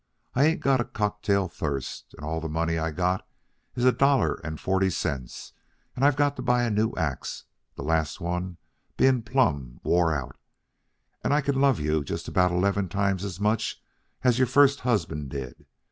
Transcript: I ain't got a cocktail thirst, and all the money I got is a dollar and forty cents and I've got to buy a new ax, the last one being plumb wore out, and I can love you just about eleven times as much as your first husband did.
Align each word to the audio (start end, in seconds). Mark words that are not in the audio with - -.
I 0.33 0.45
ain't 0.45 0.61
got 0.61 0.81
a 0.81 0.85
cocktail 0.85 1.47
thirst, 1.47 2.15
and 2.17 2.25
all 2.25 2.41
the 2.41 2.49
money 2.49 2.79
I 2.79 2.89
got 2.89 3.23
is 3.75 3.85
a 3.85 3.91
dollar 3.91 4.41
and 4.43 4.59
forty 4.59 4.89
cents 4.89 5.53
and 5.95 6.03
I've 6.03 6.15
got 6.15 6.35
to 6.37 6.41
buy 6.41 6.63
a 6.63 6.71
new 6.71 6.91
ax, 6.97 7.43
the 7.75 7.83
last 7.83 8.19
one 8.19 8.57
being 8.97 9.21
plumb 9.21 9.79
wore 9.83 10.11
out, 10.11 10.37
and 11.23 11.31
I 11.31 11.41
can 11.41 11.61
love 11.61 11.79
you 11.79 12.03
just 12.03 12.27
about 12.27 12.49
eleven 12.51 12.89
times 12.89 13.23
as 13.23 13.39
much 13.39 13.79
as 14.23 14.39
your 14.39 14.47
first 14.47 14.79
husband 14.79 15.29
did. 15.29 15.67